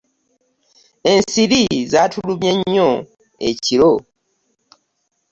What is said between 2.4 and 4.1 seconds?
nnyo ekiro.